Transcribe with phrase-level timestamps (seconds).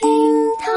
[0.00, 0.08] 厅
[0.60, 0.70] 堂，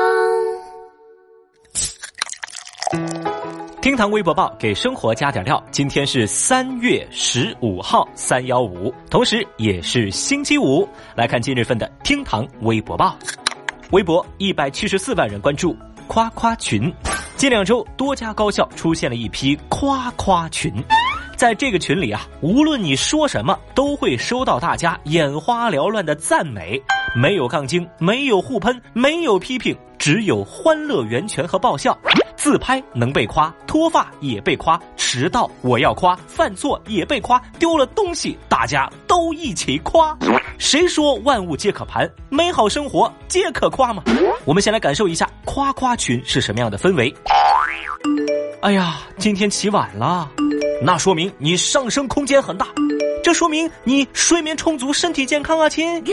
[3.80, 5.64] 厅堂微博报给生活加点料。
[5.70, 10.90] 今天是三月十五号，三幺五，同时也是星期五。
[11.16, 13.16] 来看今日份的厅堂微博报，
[13.92, 16.92] 微博一百七十四万人关注，夸夸群。
[17.38, 20.74] 近两周，多家高校出现了一批夸夸群。
[21.38, 26.82] 在这个群里啊，无论你说什么，都会收到大家眼花缭乱的赞美。
[27.14, 31.98] 没有杠精，没有互喷，没有批评，只有欢乐源泉和爆笑。
[32.38, 40.18] 自拍能被夸，脱发也被夸，迟到我要夸，犯错也被夸，丢了东西大家都一起夸。
[40.58, 44.02] 谁说万物皆可盘，美好生活皆可夸吗？
[44.46, 47.14] 我们先来感受一下夸夸群是什么样的氛围。
[48.62, 50.32] 哎呀，今天起晚了。
[50.82, 52.66] 那说明你上升空间很大，
[53.24, 56.04] 这说明你睡眠充足，身体健康啊，亲。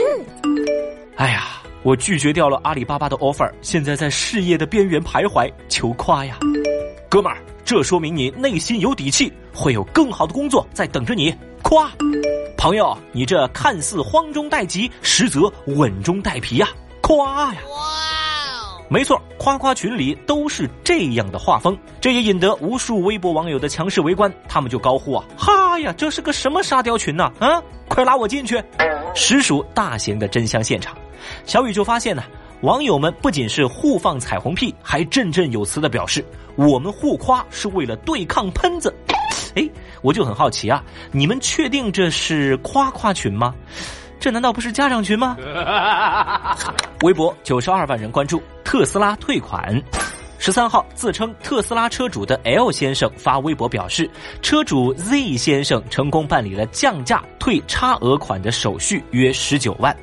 [1.19, 6.39] 哎呀，我拒绝掉了阿里巴巴的 offer，现在在事业的边缘徘徊，求夸呀，
[7.09, 11.91] 哥们儿，这说明你内心有底气，会有更好的工作在等着你，夸。
[12.57, 16.69] 朋友，你这看似慌中带急，实则稳中带皮呀，
[17.01, 17.61] 夸呀。
[18.91, 24.33] 没错，夸夸群里都是这样的画风，这也引得无数微博网友的强势围观。
[24.49, 27.31] 他们就高呼啊：“哈呀，这是个什么沙雕群呢？
[27.39, 28.63] 啊，快拉我进去！”
[29.15, 30.97] 实属大型的真香现场。
[31.45, 32.23] 小雨就发现呢，
[32.63, 36.25] 网友们不仅是互放彩虹屁，还振振有词的表示
[36.57, 38.95] ：“我们互夸是为了对抗喷子。”
[39.55, 39.69] 哎，
[40.03, 43.55] 我就很好奇啊，你们确定这是夸夸群吗？
[44.21, 45.37] 这难道不是家长群吗？
[47.03, 48.43] 微博九十二万人关注。
[48.65, 49.83] 特斯拉退款，
[50.39, 54.11] 十三号自称特斯拉车主的 L 先生发微博表示，
[54.43, 59.97] 车主 Z 先生成功办理了降价退差额款的手续，约十九万。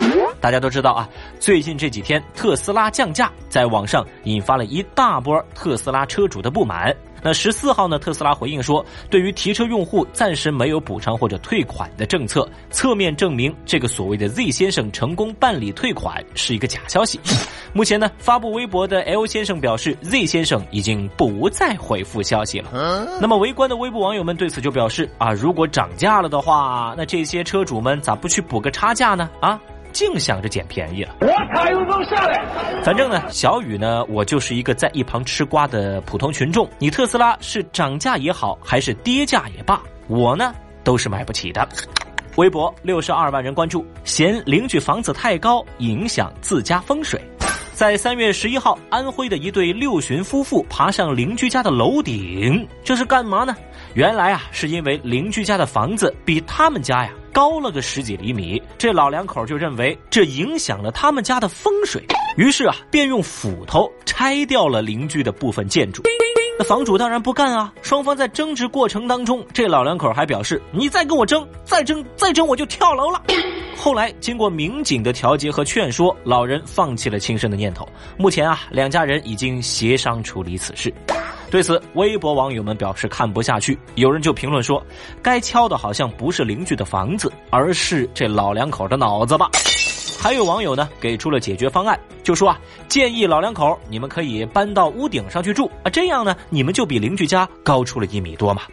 [0.46, 6.96] 大家都知道啊，最近这几天特斯拉降价，在网上引发了一大波特斯拉车主的不满。
[7.24, 7.98] 那十四号呢？
[7.98, 17.20] 特斯拉回应说，对于提车用户暂时没有补偿或者退款的政策，侧面证明这个所谓的 Z 先生成功办理退款是一个假消息。
[17.74, 22.70] 目前呢，发布微博的 L 先生表示，Z 先生已经不再回复消息了。
[23.20, 29.28] 那么围观的微博网友们对此就表示啊，如果涨价了的话，那这些车主们咋不去补个差价呢？
[29.40, 29.60] 啊？
[29.96, 32.44] 净想着捡便宜了，我卡又能下来。
[32.84, 36.70] 反正呢，小雨呢，我就是一个在一旁吃瓜的普通群众。
[36.78, 41.66] 你特斯拉是涨价也好，还是跌价也罢，我呢都是买不起的。
[42.36, 47.18] 微博六十二万人关注，嫌邻居房子太高影响自家风水。
[47.74, 53.56] 在三月十一号，安徽的一对六旬夫妇爬上邻居家的楼顶，这是干嘛呢？
[53.94, 57.12] 原来啊，是因为邻居家的房子比他们家呀。
[57.36, 62.02] 高了个十几厘米，这老两口就认为这影响了他们家的风水，
[62.38, 66.02] 于是啊，便用斧头拆掉了邻居的部分建筑。
[66.58, 67.74] 那房主当然不干啊！
[67.82, 73.22] 双方在争执过程当中，这老两口还表示：“你再跟我争，再争，再争，我就跳楼了。
[73.76, 77.86] ”后来经过民警的调解和劝说，老人放弃了轻生的念头。
[78.18, 80.94] 目前啊，两家人已经协商处理此事。
[81.56, 84.86] 对此，微博网友们表示看不下去，有人就评论说
[85.24, 89.50] ：“该敲的好像不是邻居的房子，而是这老两口的脑子吧。”
[90.20, 98.64] 还有网友呢给出了解决方案，就说啊，建议老两口你们可以搬到屋顶上去住啊，这样呢你们就比邻居家高出了一米多嘛。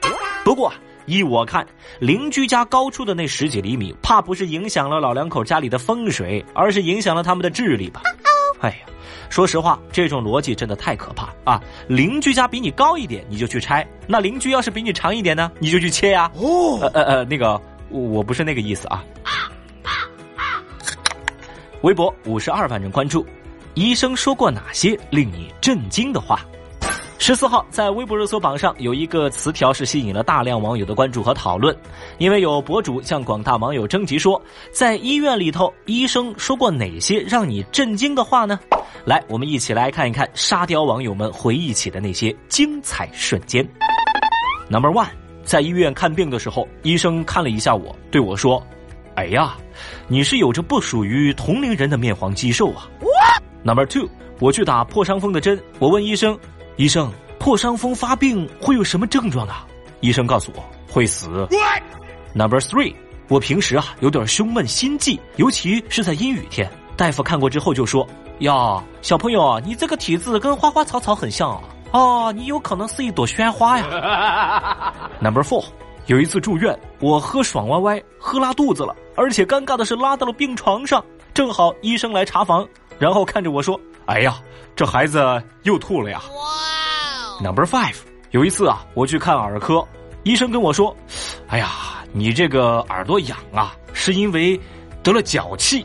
[0.45, 0.73] 不过
[1.07, 1.65] 依我看，
[2.01, 8.03] 邻居家高出的那十几厘米，怕不是影响了老两口家里的风水，而是影响了他们的智力吧。
[8.59, 8.92] 哎呀，
[9.29, 11.63] 说实话，这种逻辑真的太可怕啊！
[11.89, 16.31] 邻居家比你高一点，你就去拆；那邻居要是比你长一点呢，你就去切呀。
[16.37, 19.03] 哦，呃呃呃，那个，我不是那个意思啊。
[21.83, 23.27] 微博五十二万人关注，
[23.75, 26.47] 医生说过哪些令你震惊的话？
[27.25, 31.73] 十四号，在微博热搜榜上有一个词条是吸引了大量网友的关注和讨论，
[32.19, 38.59] 因为有博主向广大网友征集说，在医院里头，医生说过哪些让你震惊的话呢？
[39.05, 43.65] 来，我们一起来看一看沙雕网友们回忆起的那些精彩瞬间。
[44.69, 45.07] Number one，
[45.45, 48.61] 在医院看病的时候，医生看了一下我，对我说
[49.15, 49.57] ：“哎呀，
[50.09, 52.91] 你是有着不属于同龄人的面黄肌瘦啊。
[53.63, 54.09] ”Number two，
[54.41, 56.37] 我去打破伤风的针，我问医生。
[56.77, 59.67] 医生，破伤风发病会有什么症状啊？
[60.01, 61.29] 医生告诉我会死。
[62.35, 62.95] Number three，
[63.29, 66.69] 我平时啊有点胸闷心悸，尤其是在阴雨天。
[66.97, 68.07] 大夫看过之后就说
[68.41, 71.61] ：“呀，小朋友，你这个体质跟花花草草很像啊，
[71.93, 74.93] 哦，你有可能是一朵鲜花呀。
[75.21, 75.65] ”Number four，
[76.07, 81.05] 有一次住院，我喝爽歪歪，喝拉肚子了，而且尴尬的是拉到了病床上，
[81.35, 82.67] 正好医生来查房，
[82.99, 84.37] 然后看着我说：“哎呀，
[84.75, 86.21] 这孩子又吐了呀。
[86.31, 87.97] 哇 Number five，
[88.31, 89.87] 有一次啊，我去看耳科，
[90.23, 90.95] 医生跟我说
[91.49, 91.71] ：“哎呀，
[92.13, 94.61] 你这个耳朵痒啊，是因为
[95.03, 95.85] 得了脚气。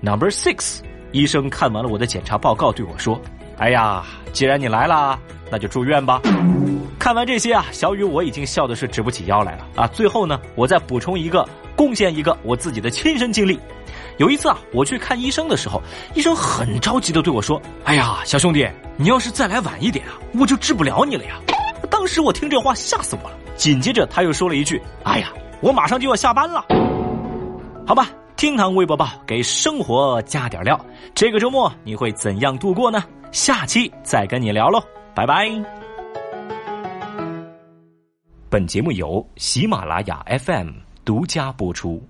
[0.00, 0.78] ”Number six，
[1.12, 3.20] 医生看完了我的检查报告，对我说
[3.58, 5.18] ：“哎呀，既然你来了，
[5.50, 6.22] 那就住院吧。”
[6.98, 9.86] 看完这些啊，小雨我已经笑的是直不起腰来了啊！
[9.86, 13.58] 最后呢，我再补充一个，贡献一个我自己的亲身经历。
[14.18, 15.80] 有一次啊，我去看医生的时候，
[16.14, 21.40] 医生很着急的对我说：“哎呀，小兄弟，你要是再来晚一点啊，我就治不了你了呀！”
[21.88, 23.36] 当时我听这话吓死我了。
[23.56, 26.64] 紧接着他又说了一句：“哎呀，我马上就要下班了。”
[27.86, 30.78] 好吧，厅堂微博报给生活加点料。
[31.14, 33.04] 这个周末你会怎样度过呢？
[33.30, 34.82] 下期再跟你聊喽，
[35.14, 35.48] 拜拜。
[38.50, 40.70] 本节目由喜马拉雅 FM
[41.04, 42.02] 独家播出。